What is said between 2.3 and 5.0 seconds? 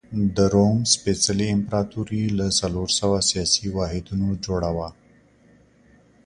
له څلور سوه سیاسي واحدونو جوړه وه.